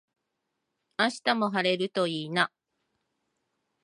[0.97, 2.51] 明日も晴れるといいな。